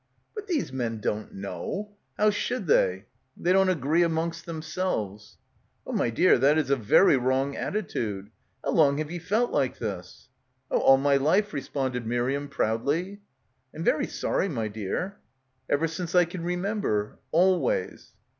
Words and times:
"But 0.33 0.47
these 0.47 0.73
men 0.73 0.97
don't 0.99 1.31
know. 1.31 1.91
How 2.17 2.31
should 2.31 2.65
they? 2.65 3.05
They 3.37 3.53
don't 3.53 3.69
agree 3.69 4.01
amongst 4.01 4.47
themselves." 4.47 5.37
"Oh, 5.85 5.91
my 5.91 6.09
dear, 6.09 6.39
that 6.39 6.57
is 6.57 6.71
a 6.71 6.75
very 6.75 7.17
wrong 7.17 7.55
attitude. 7.55 8.31
How 8.65 8.71
long 8.71 8.97
have 8.97 9.11
ye 9.11 9.19
felt 9.19 9.51
like 9.51 9.77
this?" 9.77 10.29
"Oh, 10.71 10.79
all 10.79 10.97
my 10.97 11.17
life," 11.17 11.53
responded 11.53 12.07
Miriam 12.07 12.47
proudly. 12.47 13.21
"I'm 13.75 13.83
very 13.83 14.07
sorry, 14.07 14.49
my 14.49 14.69
dear." 14.69 15.17
"Ever 15.69 15.87
since 15.87 16.15
I 16.15 16.25
can 16.25 16.43
remember. 16.43 17.19
Always." 17.31 18.13